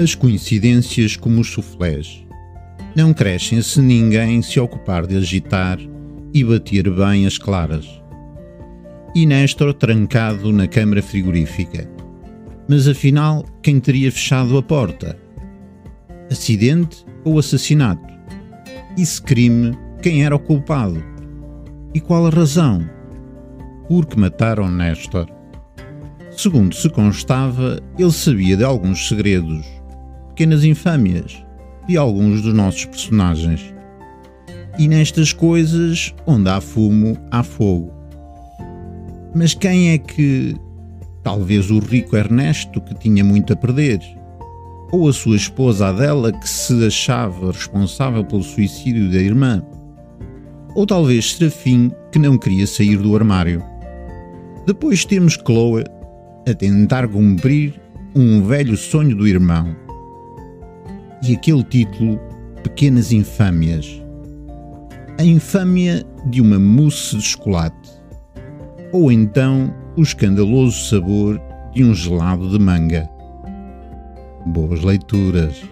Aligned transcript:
As 0.00 0.14
coincidências 0.14 1.16
como 1.16 1.40
os 1.40 1.50
suflés 1.50 2.24
não 2.94 3.12
crescem 3.12 3.60
se 3.60 3.80
ninguém 3.80 4.40
se 4.40 4.60
ocupar 4.60 5.04
de 5.04 5.16
agitar 5.16 5.76
e 6.32 6.44
bater 6.44 6.88
bem 6.88 7.26
as 7.26 7.36
claras. 7.36 8.00
E 9.12 9.26
Néstor 9.26 9.74
trancado 9.74 10.52
na 10.52 10.68
câmara 10.68 11.02
frigorífica. 11.02 11.90
Mas 12.68 12.86
afinal, 12.86 13.44
quem 13.60 13.80
teria 13.80 14.12
fechado 14.12 14.56
a 14.56 14.62
porta? 14.62 15.18
Acidente 16.30 17.04
ou 17.24 17.36
assassinato? 17.36 18.14
E 18.96 19.04
se 19.04 19.20
crime, 19.20 19.76
quem 20.00 20.24
era 20.24 20.36
o 20.36 20.38
culpado? 20.38 21.02
E 21.92 21.98
qual 21.98 22.24
a 22.24 22.30
razão? 22.30 22.88
Por 23.88 24.06
que 24.06 24.16
mataram 24.16 24.70
Néstor? 24.70 25.26
Segundo 26.30 26.72
se 26.72 26.88
constava, 26.88 27.80
ele 27.98 28.12
sabia 28.12 28.56
de 28.56 28.62
alguns 28.62 29.08
segredos, 29.08 29.66
pequenas 30.38 30.62
infâmias, 30.62 31.44
de 31.88 31.96
alguns 31.96 32.42
dos 32.42 32.54
nossos 32.54 32.84
personagens. 32.84 33.74
E 34.78 34.86
nestas 34.86 35.32
coisas, 35.32 36.14
onde 36.24 36.48
há 36.48 36.60
fumo, 36.60 37.18
há 37.28 37.42
fogo. 37.42 37.92
Mas 39.34 39.52
quem 39.52 39.90
é 39.90 39.98
que. 39.98 40.54
Talvez 41.24 41.72
o 41.72 41.80
rico 41.80 42.16
Ernesto, 42.16 42.80
que 42.80 42.94
tinha 42.94 43.24
muito 43.24 43.52
a 43.52 43.56
perder, 43.56 43.98
ou 44.92 45.08
a 45.08 45.12
sua 45.12 45.34
esposa 45.34 45.88
Adela, 45.88 46.32
que 46.32 46.48
se 46.48 46.86
achava 46.86 47.50
responsável 47.50 48.24
pelo 48.24 48.44
suicídio 48.44 49.10
da 49.10 49.18
irmã, 49.18 49.60
ou 50.74 50.86
talvez 50.86 51.32
Serafim, 51.32 51.90
que 52.12 52.18
não 52.18 52.38
queria 52.38 52.66
sair 52.66 52.96
do 52.96 53.14
armário. 53.16 53.62
Depois 54.64 55.04
temos 55.04 55.34
Chloe 55.34 55.84
a 56.48 56.54
tentar 56.54 57.08
cumprir 57.08 57.74
um 58.14 58.42
velho 58.46 58.76
sonho 58.76 59.16
do 59.16 59.26
irmão. 59.26 59.87
E 61.22 61.34
aquele 61.34 61.64
título, 61.64 62.18
Pequenas 62.62 63.12
Infâmias. 63.12 64.00
A 65.18 65.24
infâmia 65.24 66.04
de 66.26 66.40
uma 66.40 66.58
mousse 66.58 67.16
de 67.16 67.22
chocolate. 67.22 67.90
Ou 68.92 69.10
então 69.10 69.74
o 69.96 70.02
escandaloso 70.02 70.88
sabor 70.88 71.40
de 71.74 71.84
um 71.84 71.92
gelado 71.92 72.48
de 72.48 72.58
manga. 72.58 73.08
Boas 74.46 74.82
leituras! 74.82 75.62